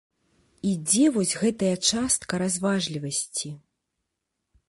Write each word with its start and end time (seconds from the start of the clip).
І 0.69 0.71
дзе 0.87 1.03
вось 1.17 1.33
гэтая 1.41 1.75
частка 1.89 2.33
разважлівасці? 2.43 3.49